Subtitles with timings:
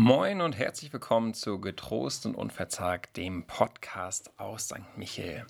[0.00, 4.96] Moin und herzlich willkommen zu Getrost und Unverzagt, dem Podcast aus St.
[4.96, 5.44] Michel.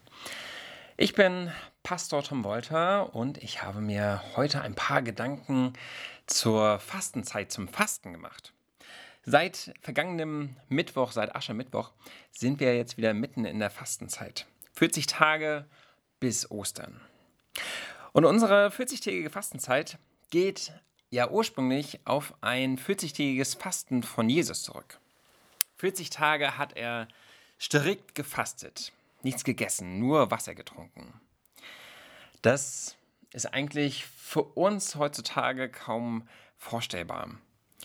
[0.97, 5.75] Ich bin Pastor Tom Wolter und ich habe mir heute ein paar Gedanken
[6.27, 8.55] zur Fastenzeit, zum Fasten gemacht.
[9.23, 11.93] Seit vergangenem Mittwoch, seit Aschermittwoch,
[12.31, 14.47] sind wir jetzt wieder mitten in der Fastenzeit.
[14.73, 15.67] 40 Tage
[16.21, 16.99] bis Ostern.
[18.13, 19.99] Und unsere 40-tägige Fastenzeit
[20.31, 20.73] geht
[21.11, 24.99] ja ursprünglich auf ein 40-tägiges Fasten von Jesus zurück.
[25.77, 27.09] 40 Tage hat er
[27.61, 31.21] strikt gefastet, nichts gegessen, nur Wasser getrunken.
[32.43, 32.97] Das
[33.33, 37.31] ist eigentlich für uns heutzutage kaum vorstellbar.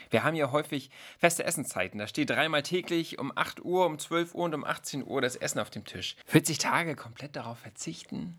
[0.10, 2.00] Wir haben ja häufig feste Essenszeiten.
[2.00, 5.36] Da steht dreimal täglich um 8 Uhr, um 12 Uhr und um 18 Uhr das
[5.36, 6.16] Essen auf dem Tisch.
[6.26, 8.38] 40 Tage komplett darauf verzichten?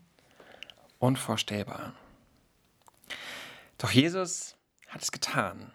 [0.99, 1.93] Unvorstellbar.
[3.77, 4.54] Doch Jesus
[4.95, 5.71] hat es getan.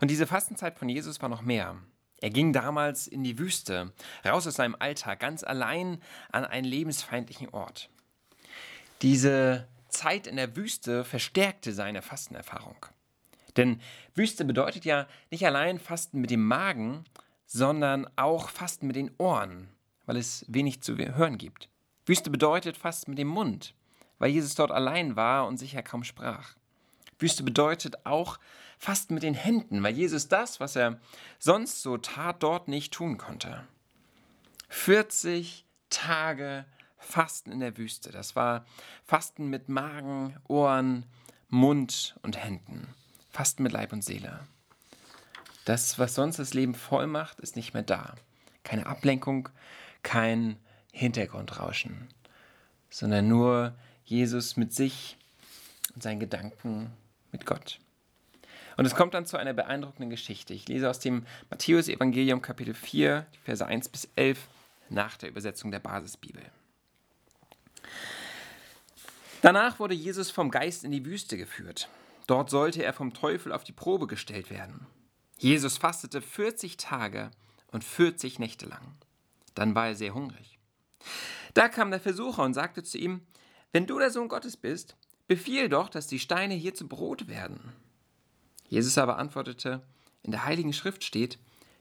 [0.00, 1.76] Und diese Fastenzeit von Jesus war noch mehr.
[2.20, 3.92] Er ging damals in die Wüste,
[4.24, 7.90] raus aus seinem Alltag, ganz allein an einen lebensfeindlichen Ort.
[9.02, 12.86] Diese Zeit in der Wüste verstärkte seine Fastenerfahrung.
[13.56, 13.80] Denn
[14.14, 17.04] Wüste bedeutet ja nicht allein Fasten mit dem Magen,
[17.46, 19.68] sondern auch Fasten mit den Ohren,
[20.06, 21.68] weil es wenig zu hören gibt.
[22.06, 23.74] Wüste bedeutet Fasten mit dem Mund,
[24.18, 26.57] weil Jesus dort allein war und sicher kaum sprach.
[27.18, 28.38] Wüste bedeutet auch
[28.78, 31.00] Fasten mit den Händen, weil Jesus das, was er
[31.38, 33.66] sonst so tat, dort nicht tun konnte.
[34.68, 36.64] 40 Tage
[36.98, 38.12] Fasten in der Wüste.
[38.12, 38.64] Das war
[39.04, 41.04] Fasten mit Magen, Ohren,
[41.48, 42.88] Mund und Händen.
[43.30, 44.40] Fasten mit Leib und Seele.
[45.64, 48.14] Das, was sonst das Leben voll macht, ist nicht mehr da.
[48.62, 49.48] Keine Ablenkung,
[50.02, 50.56] kein
[50.92, 52.08] Hintergrundrauschen,
[52.90, 53.74] sondern nur
[54.04, 55.16] Jesus mit sich
[55.94, 56.92] und seinen Gedanken
[57.32, 57.78] mit Gott.
[58.76, 60.54] Und es kommt dann zu einer beeindruckenden Geschichte.
[60.54, 64.46] Ich lese aus dem Matthäus-Evangelium Kapitel 4, Verse 1 bis 11
[64.88, 66.42] nach der Übersetzung der Basisbibel.
[69.42, 71.88] Danach wurde Jesus vom Geist in die Wüste geführt.
[72.26, 74.86] Dort sollte er vom Teufel auf die Probe gestellt werden.
[75.38, 77.30] Jesus fastete 40 Tage
[77.72, 78.96] und 40 Nächte lang.
[79.54, 80.58] Dann war er sehr hungrig.
[81.54, 83.26] Da kam der Versucher und sagte zu ihm,
[83.72, 84.96] wenn du der Sohn Gottes bist,
[85.28, 87.60] Befiehl doch, dass die Steine hier zu Brot werden.
[88.66, 89.86] Jesus aber antwortete,
[90.22, 91.38] in der Heiligen Schrift steht,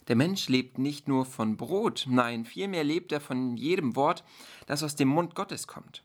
[0.09, 4.23] der Mensch lebt nicht nur von Brot, nein, vielmehr lebt er von jedem Wort,
[4.65, 6.03] das aus dem Mund Gottes kommt.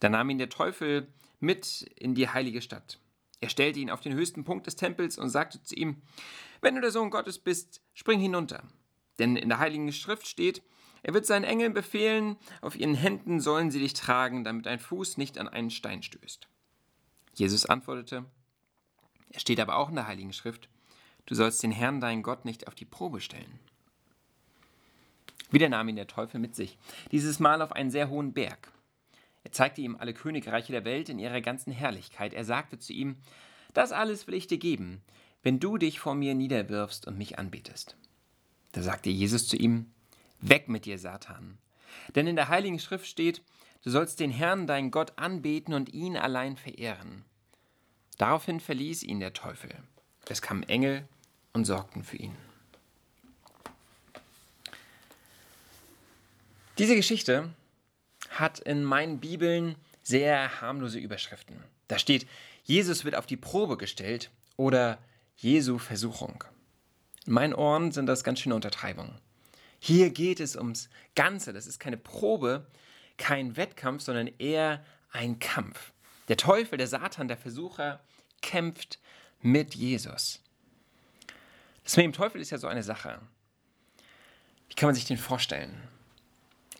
[0.00, 1.06] Da nahm ihn der Teufel
[1.38, 2.98] mit in die heilige Stadt.
[3.40, 6.02] Er stellte ihn auf den höchsten Punkt des Tempels und sagte zu ihm,
[6.60, 8.64] wenn du der Sohn Gottes bist, spring hinunter.
[9.20, 10.62] Denn in der Heiligen Schrift steht,
[11.02, 15.16] er wird seinen Engeln befehlen, auf ihren Händen sollen sie dich tragen, damit dein Fuß
[15.16, 16.48] nicht an einen Stein stößt.
[17.34, 18.24] Jesus antwortete,
[19.30, 20.68] es steht aber auch in der Heiligen Schrift,
[21.26, 23.58] du sollst den Herrn, deinen Gott, nicht auf die Probe stellen.
[25.50, 26.78] Wieder nahm ihn der Teufel mit sich,
[27.10, 28.72] dieses Mal auf einen sehr hohen Berg.
[29.44, 32.32] Er zeigte ihm alle Königreiche der Welt in ihrer ganzen Herrlichkeit.
[32.32, 33.16] Er sagte zu ihm,
[33.74, 35.02] das alles will ich dir geben,
[35.42, 37.96] wenn du dich vor mir niederwirfst und mich anbetest.
[38.72, 39.92] Da sagte Jesus zu ihm,
[40.42, 41.58] Weg mit dir, Satan.
[42.14, 43.42] Denn in der Heiligen Schrift steht,
[43.82, 47.24] du sollst den Herrn, deinen Gott, anbeten und ihn allein verehren.
[48.18, 49.70] Daraufhin verließ ihn der Teufel.
[50.28, 51.08] Es kamen Engel
[51.52, 52.36] und sorgten für ihn.
[56.78, 57.50] Diese Geschichte
[58.30, 61.62] hat in meinen Bibeln sehr harmlose Überschriften.
[61.86, 62.26] Da steht,
[62.64, 64.98] Jesus wird auf die Probe gestellt oder
[65.36, 66.44] Jesu Versuchung.
[67.26, 69.18] In meinen Ohren sind das ganz schöne Untertreibungen.
[69.84, 71.52] Hier geht es ums Ganze.
[71.52, 72.68] Das ist keine Probe,
[73.18, 75.92] kein Wettkampf, sondern eher ein Kampf.
[76.28, 77.98] Der Teufel, der Satan, der Versucher
[78.42, 79.00] kämpft
[79.40, 80.40] mit Jesus.
[81.82, 83.18] Das mit dem Teufel ist ja so eine Sache.
[84.68, 85.76] Wie kann man sich den vorstellen?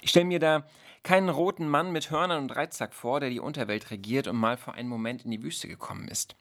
[0.01, 0.65] Ich stelle mir da
[1.03, 4.75] keinen roten Mann mit Hörnern und Reizsack vor, der die Unterwelt regiert und mal für
[4.75, 6.37] einen Moment in die Wüste gekommen ist.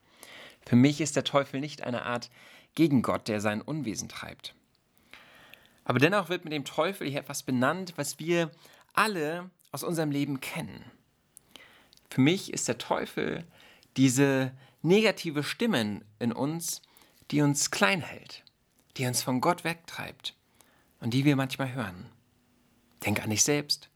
[0.64, 2.30] Für mich ist der Teufel nicht eine Art
[2.76, 4.54] Gegengott, der sein Unwesen treibt.
[5.84, 8.52] Aber dennoch wird mit dem Teufel hier etwas benannt, was wir
[8.94, 10.84] alle aus unserem Leben kennen.
[12.10, 13.46] Für mich ist der Teufel
[13.98, 14.52] diese
[14.82, 16.82] negative Stimme in uns,
[17.32, 18.44] die uns klein hält,
[18.98, 20.36] die uns von Gott wegtreibt
[21.00, 22.10] und die wir manchmal hören.
[23.06, 23.90] Denk an dich selbst,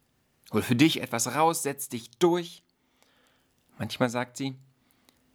[0.51, 2.63] hol für dich etwas raus, setz dich durch.
[3.77, 4.55] Manchmal sagt sie,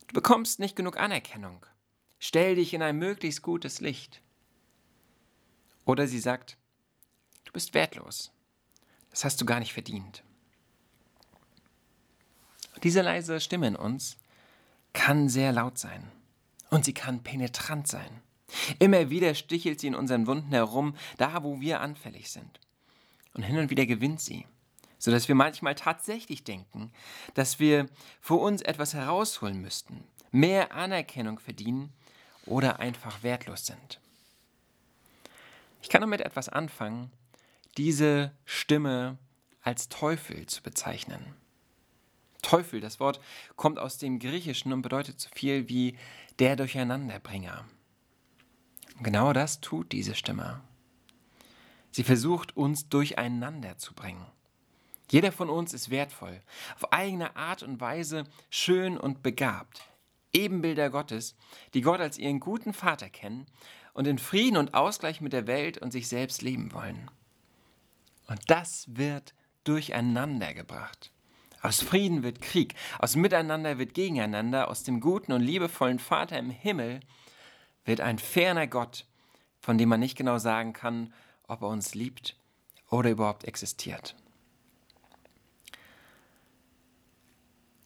[0.08, 1.64] du bekommst nicht genug Anerkennung,
[2.18, 4.22] stell dich in ein möglichst gutes Licht.
[5.90, 6.56] Oder sie sagt,
[7.46, 8.30] du bist wertlos.
[9.10, 10.22] Das hast du gar nicht verdient.
[12.84, 14.16] Diese leise Stimme in uns
[14.92, 16.08] kann sehr laut sein.
[16.70, 18.22] Und sie kann penetrant sein.
[18.78, 22.60] Immer wieder stichelt sie in unseren Wunden herum, da wo wir anfällig sind.
[23.34, 24.46] Und hin und wieder gewinnt sie,
[24.96, 26.92] sodass wir manchmal tatsächlich denken,
[27.34, 27.88] dass wir
[28.20, 31.92] vor uns etwas herausholen müssten, mehr Anerkennung verdienen
[32.46, 34.00] oder einfach wertlos sind.
[35.82, 37.10] Ich kann damit etwas anfangen,
[37.76, 39.18] diese Stimme
[39.62, 41.34] als Teufel zu bezeichnen.
[42.42, 43.20] Teufel, das Wort
[43.56, 45.96] kommt aus dem Griechischen und bedeutet so viel wie
[46.38, 47.64] der Durcheinanderbringer.
[49.02, 50.62] Genau das tut diese Stimme.
[51.90, 54.26] Sie versucht uns durcheinander zu bringen.
[55.10, 56.40] Jeder von uns ist wertvoll,
[56.76, 59.82] auf eigene Art und Weise schön und begabt.
[60.32, 61.34] Ebenbilder Gottes,
[61.74, 63.46] die Gott als ihren guten Vater kennen
[63.92, 67.10] und in Frieden und Ausgleich mit der Welt und sich selbst leben wollen.
[68.26, 69.34] Und das wird
[69.64, 71.10] durcheinander gebracht.
[71.62, 76.50] Aus Frieden wird Krieg, aus Miteinander wird Gegeneinander, aus dem guten und liebevollen Vater im
[76.50, 77.00] Himmel
[77.84, 79.06] wird ein ferner Gott,
[79.60, 81.12] von dem man nicht genau sagen kann,
[81.48, 82.36] ob er uns liebt
[82.88, 84.16] oder überhaupt existiert.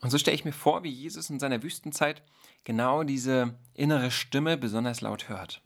[0.00, 2.22] Und so stelle ich mir vor, wie Jesus in seiner Wüstenzeit
[2.62, 5.62] genau diese innere Stimme besonders laut hört.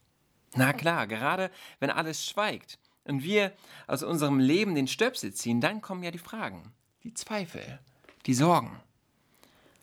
[0.54, 3.52] Na klar, gerade wenn alles schweigt und wir
[3.86, 6.72] aus unserem Leben den Stöpsel ziehen, dann kommen ja die Fragen,
[7.04, 7.78] die Zweifel,
[8.26, 8.80] die Sorgen.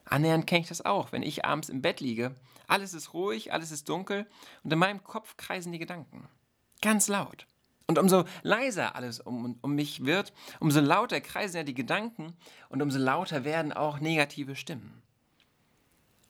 [0.06, 2.35] Annähernd kenne ich das auch, wenn ich abends im Bett liege.
[2.67, 4.25] Alles ist ruhig, alles ist dunkel
[4.63, 6.27] und in meinem Kopf kreisen die Gedanken.
[6.81, 7.47] Ganz laut.
[7.88, 12.35] Und umso leiser alles um, um mich wird, umso lauter kreisen ja die Gedanken
[12.69, 15.03] und umso lauter werden auch negative Stimmen.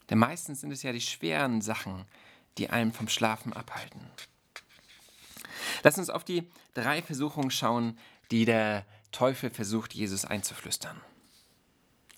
[0.09, 2.05] Denn meistens sind es ja die schweren Sachen,
[2.57, 4.01] die einen vom Schlafen abhalten.
[5.83, 7.97] Lass uns auf die drei Versuchungen schauen,
[8.31, 10.99] die der Teufel versucht, Jesus einzuflüstern.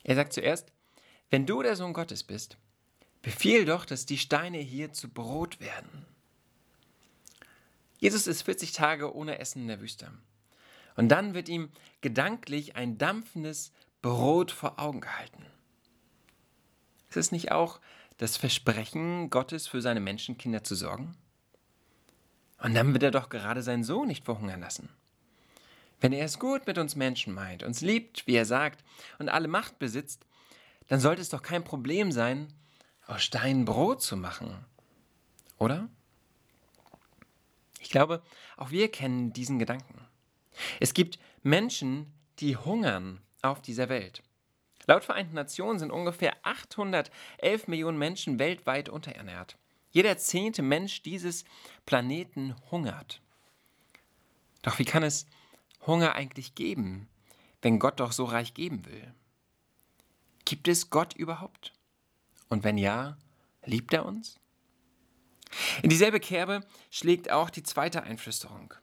[0.03, 0.71] Er sagt zuerst,
[1.29, 2.57] wenn du der Sohn Gottes bist,
[3.21, 6.05] befiehl doch, dass die Steine hier zu Brot werden.
[7.99, 10.11] Jesus ist 40 Tage ohne Essen in der Wüste.
[10.95, 11.69] Und dann wird ihm
[12.01, 15.45] gedanklich ein dampfendes Brot vor Augen gehalten.
[17.09, 17.79] Ist es nicht auch
[18.17, 21.15] das Versprechen Gottes für seine Menschenkinder zu sorgen?
[22.59, 24.89] Und dann wird er doch gerade seinen Sohn nicht verhungern lassen.
[25.99, 28.83] Wenn er es gut mit uns Menschen meint, uns liebt, wie er sagt,
[29.19, 30.25] und alle Macht besitzt,
[30.87, 32.53] dann sollte es doch kein Problem sein,
[33.07, 34.65] aus Steinen Brot zu machen.
[35.57, 35.89] Oder?
[37.79, 38.21] Ich glaube,
[38.57, 40.05] auch wir kennen diesen Gedanken.
[40.79, 44.23] Es gibt Menschen, die hungern auf dieser Welt.
[44.87, 49.57] Laut Vereinten Nationen sind ungefähr 811 Millionen Menschen weltweit unterernährt.
[49.91, 51.43] Jeder zehnte Mensch dieses
[51.85, 53.21] Planeten hungert.
[54.61, 55.27] Doch wie kann es
[55.85, 57.07] Hunger eigentlich geben,
[57.61, 59.13] wenn Gott doch so reich geben will?
[60.45, 61.73] Gibt es Gott überhaupt?
[62.47, 63.17] Und wenn ja,
[63.65, 64.39] liebt er uns?
[65.81, 68.73] In dieselbe Kerbe schlägt auch die zweite Einflüsterung.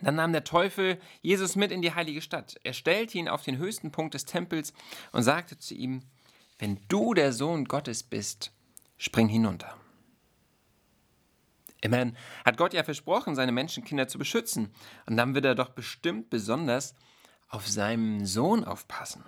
[0.00, 2.58] Dann nahm der Teufel Jesus mit in die heilige Stadt.
[2.64, 4.72] Er stellte ihn auf den höchsten Punkt des Tempels
[5.12, 6.02] und sagte zu ihm,
[6.58, 8.52] wenn du der Sohn Gottes bist,
[8.96, 9.76] spring hinunter.
[11.80, 14.72] Immerhin hat Gott ja versprochen, seine Menschenkinder zu beschützen.
[15.06, 16.94] Und dann wird er doch bestimmt besonders
[17.50, 19.22] auf seinen Sohn aufpassen.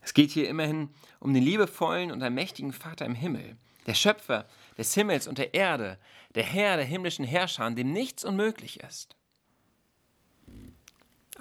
[0.00, 0.88] Es geht hier immerhin
[1.20, 5.98] um den liebevollen und allmächtigen Vater im Himmel, der Schöpfer des Himmels und der Erde,
[6.34, 9.14] der Herr der himmlischen Herrscher, dem nichts unmöglich ist.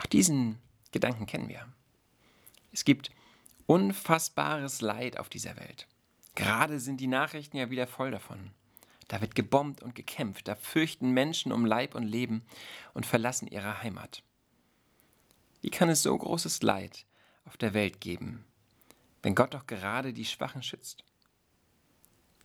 [0.01, 0.57] Auch diesen
[0.91, 1.67] Gedanken kennen wir.
[2.71, 3.11] Es gibt
[3.67, 5.87] unfassbares Leid auf dieser Welt.
[6.33, 8.49] Gerade sind die Nachrichten ja wieder voll davon.
[9.09, 12.41] Da wird gebombt und gekämpft, da fürchten Menschen um Leib und Leben
[12.95, 14.23] und verlassen ihre Heimat.
[15.61, 17.05] Wie kann es so großes Leid
[17.45, 18.43] auf der Welt geben,
[19.21, 21.03] wenn Gott doch gerade die Schwachen schützt?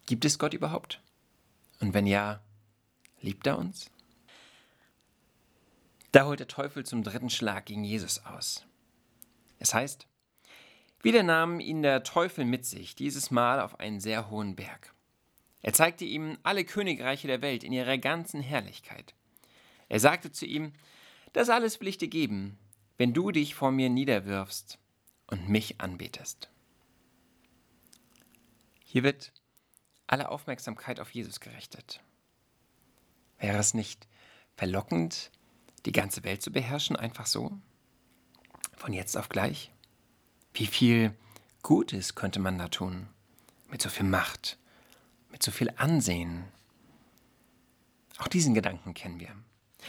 [0.04, 1.00] Gibt es Gott überhaupt?
[1.80, 2.42] Und wenn ja,
[3.22, 3.90] liebt er uns?
[6.16, 8.64] Da holt der Teufel zum dritten Schlag gegen Jesus aus.
[9.58, 10.06] Es heißt,
[11.02, 14.94] wieder nahm ihn der Teufel mit sich, dieses Mal auf einen sehr hohen Berg.
[15.60, 19.14] Er zeigte ihm alle Königreiche der Welt in ihrer ganzen Herrlichkeit.
[19.90, 20.72] Er sagte zu ihm,
[21.34, 22.58] das alles will ich dir geben,
[22.96, 24.78] wenn du dich vor mir niederwirfst
[25.26, 26.48] und mich anbetest.
[28.86, 29.34] Hier wird
[30.06, 32.00] alle Aufmerksamkeit auf Jesus gerichtet.
[33.38, 34.08] Wäre es nicht
[34.56, 35.30] verlockend,
[35.86, 37.52] die ganze Welt zu beherrschen, einfach so?
[38.76, 39.72] Von jetzt auf gleich?
[40.52, 41.14] Wie viel
[41.62, 43.08] Gutes könnte man da tun?
[43.70, 44.58] Mit so viel Macht,
[45.30, 46.44] mit so viel Ansehen.
[48.18, 49.34] Auch diesen Gedanken kennen wir.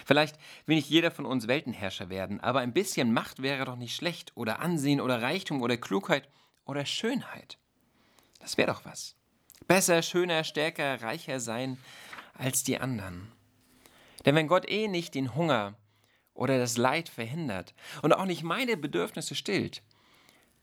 [0.06, 3.96] Vielleicht will nicht jeder von uns Weltenherrscher werden, aber ein bisschen Macht wäre doch nicht
[3.96, 6.30] schlecht, oder Ansehen oder Reichtum oder Klugheit
[6.66, 7.58] oder Schönheit.
[8.40, 9.16] Das wäre doch was.
[9.68, 11.78] Besser, schöner, stärker, reicher sein
[12.36, 13.32] als die anderen.
[14.26, 15.76] Denn wenn Gott eh nicht den Hunger
[16.38, 19.82] oder das Leid verhindert und auch nicht meine Bedürfnisse stillt,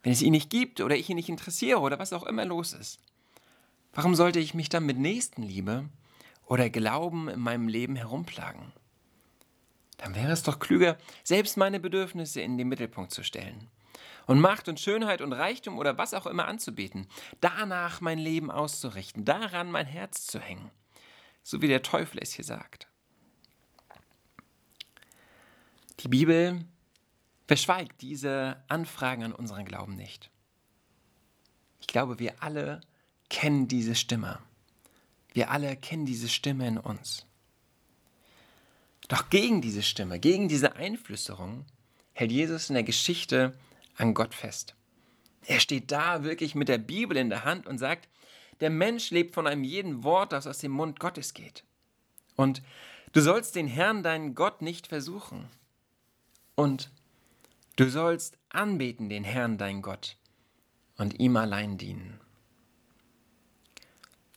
[0.02, 2.72] wenn es ihn nicht gibt oder ich ihn nicht interessiere oder was auch immer los
[2.72, 3.00] ist,
[3.92, 5.88] warum sollte ich mich dann mit Nächstenliebe
[6.46, 8.72] oder Glauben in meinem Leben herumplagen?
[9.98, 13.68] Dann wäre es doch klüger, selbst meine Bedürfnisse in den Mittelpunkt zu stellen
[14.26, 17.08] und Macht und Schönheit und Reichtum oder was auch immer anzubeten,
[17.40, 20.70] danach mein Leben auszurichten, daran mein Herz zu hängen,
[21.42, 22.88] so wie der Teufel es hier sagt.
[26.04, 26.62] Die Bibel
[27.46, 30.30] verschweigt diese Anfragen an unseren Glauben nicht.
[31.80, 32.82] Ich glaube, wir alle
[33.30, 34.38] kennen diese Stimme.
[35.32, 37.24] Wir alle kennen diese Stimme in uns.
[39.08, 41.64] Doch gegen diese Stimme, gegen diese Einflüsterung
[42.12, 43.58] hält Jesus in der Geschichte
[43.96, 44.74] an Gott fest.
[45.46, 48.10] Er steht da wirklich mit der Bibel in der Hand und sagt,
[48.60, 51.64] der Mensch lebt von einem jeden Wort, das aus dem Mund Gottes geht.
[52.36, 52.60] Und
[53.12, 55.48] du sollst den Herrn, deinen Gott, nicht versuchen.
[56.54, 56.90] Und
[57.76, 60.16] du sollst anbeten den Herrn, deinen Gott,
[60.96, 62.20] und ihm allein dienen.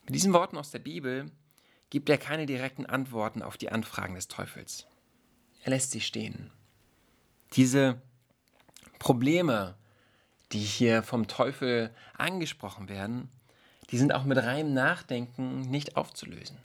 [0.06, 1.32] Mit diesen Worten aus der Bibel
[1.90, 4.88] gibt er keine direkten Antworten auf die Anfragen des Teufels.
[5.64, 6.52] Er lässt sie stehen.
[7.54, 8.02] Diese
[9.00, 9.76] Probleme,
[10.52, 13.30] die hier vom Teufel angesprochen werden,
[13.92, 16.58] die sind auch mit reinem Nachdenken nicht aufzulösen.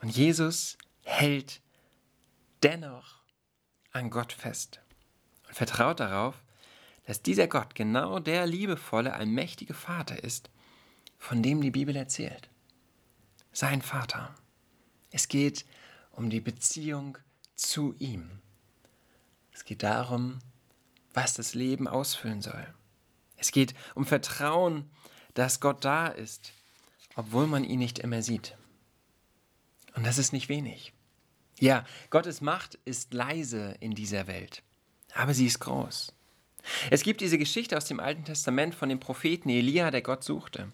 [0.00, 1.60] Und Jesus hält
[2.62, 3.18] dennoch
[3.98, 4.80] an Gott fest
[5.46, 6.42] und vertraut darauf,
[7.04, 10.50] dass dieser Gott genau der liebevolle, allmächtige Vater ist,
[11.18, 12.48] von dem die Bibel erzählt.
[13.52, 14.34] Sein Vater.
[15.10, 15.64] Es geht
[16.12, 17.18] um die Beziehung
[17.56, 18.30] zu ihm.
[19.52, 20.38] Es geht darum,
[21.14, 22.66] was das Leben ausfüllen soll.
[23.36, 24.88] Es geht um Vertrauen,
[25.34, 26.52] dass Gott da ist,
[27.16, 28.56] obwohl man ihn nicht immer sieht.
[29.94, 30.92] Und das ist nicht wenig.
[31.58, 34.62] Ja, Gottes Macht ist leise in dieser Welt,
[35.14, 36.14] aber sie ist groß.
[36.90, 40.70] Es gibt diese Geschichte aus dem Alten Testament von dem Propheten Elia, der Gott suchte.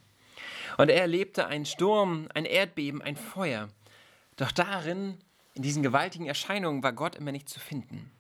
[0.77, 3.69] Und er erlebte einen Sturm, ein Erdbeben, ein Feuer.
[4.37, 5.19] Doch darin,
[5.55, 8.11] in diesen gewaltigen Erscheinungen, war Gott immer nicht zu finden.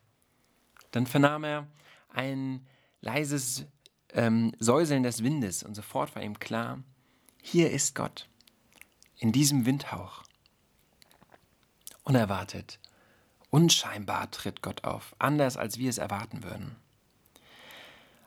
[0.92, 1.66] Dann vernahm er
[2.09, 2.66] ein
[3.00, 3.66] leises
[4.12, 6.83] ähm, Säuseln des Windes und sofort war ihm klar,
[7.42, 8.28] hier ist Gott,
[9.18, 10.23] in diesem Windhauch.
[12.04, 12.78] Unerwartet,
[13.50, 16.76] unscheinbar tritt Gott auf, anders als wir es erwarten würden.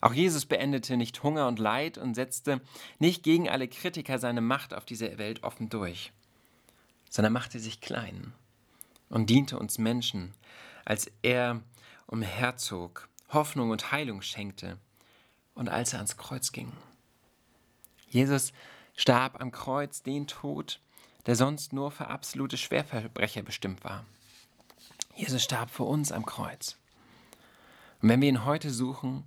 [0.02, 2.62] Auch Jesus beendete nicht Hunger und Leid und setzte
[3.00, 6.12] nicht gegen alle Kritiker seine Macht auf dieser Welt offen durch,
[7.10, 8.34] sondern machte sich klein
[9.10, 10.34] und diente uns Menschen,
[10.86, 11.62] als er
[12.06, 14.78] umherzog, Hoffnung und Heilung schenkte
[15.54, 16.72] und als er ans Kreuz ging.
[18.10, 18.54] Jesus
[18.96, 20.80] starb am Kreuz den Tod,
[21.28, 24.06] der sonst nur für absolute Schwerverbrecher bestimmt war.
[25.14, 26.78] Jesus starb für uns am Kreuz.
[28.02, 29.24] Und wenn wir ihn heute suchen,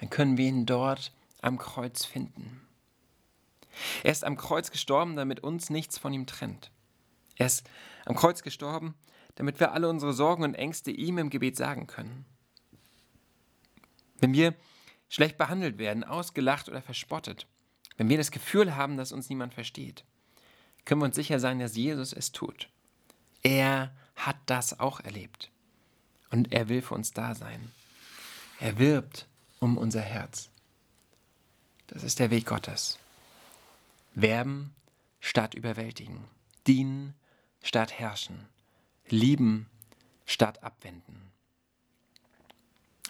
[0.00, 2.60] dann können wir ihn dort am Kreuz finden.
[4.02, 6.72] Er ist am Kreuz gestorben, damit uns nichts von ihm trennt.
[7.36, 7.68] Er ist
[8.06, 8.94] am Kreuz gestorben,
[9.36, 12.24] damit wir alle unsere Sorgen und Ängste ihm im Gebet sagen können.
[14.18, 14.54] Wenn wir
[15.08, 17.46] schlecht behandelt werden, ausgelacht oder verspottet,
[17.96, 20.04] wenn wir das Gefühl haben, dass uns niemand versteht,
[20.88, 22.68] können wir uns sicher sein, dass Jesus es tut.
[23.42, 25.50] Er hat das auch erlebt.
[26.30, 27.70] Und er will für uns da sein.
[28.58, 29.26] Er wirbt
[29.60, 30.48] um unser Herz.
[31.88, 32.98] Das ist der Weg Gottes.
[34.14, 34.74] Werben
[35.20, 36.24] statt überwältigen.
[36.66, 37.14] Dienen
[37.62, 38.48] statt herrschen
[39.10, 39.68] lieben
[40.24, 41.30] statt abwenden.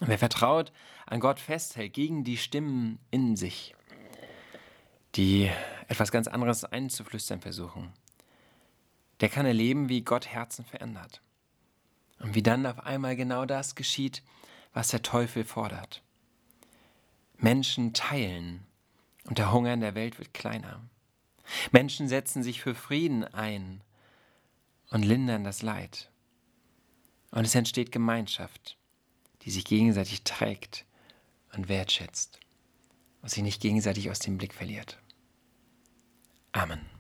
[0.01, 0.73] Wer vertraut,
[1.07, 3.75] an Gott festhält gegen die Stimmen in sich,
[5.17, 5.51] die
[5.89, 7.93] etwas ganz anderes einzuflüstern versuchen,
[9.21, 11.23] der kann erleben, wie Gott Herzen verändert.
[12.21, 14.23] Und wie dann auf einmal genau das geschieht,
[14.73, 16.03] was der Teufel fordert.
[17.37, 18.67] Menschen teilen
[19.25, 20.81] und der Hunger in der Welt wird kleiner.
[21.71, 23.83] Menschen setzen sich für Frieden ein
[24.91, 26.11] und lindern das Leid.
[27.31, 28.77] Und es entsteht Gemeinschaft,
[29.43, 30.85] die sich gegenseitig trägt
[31.55, 32.41] und wertschätzt
[33.23, 34.99] und sich nicht gegenseitig aus dem Blick verliert.
[36.59, 36.98] Amen.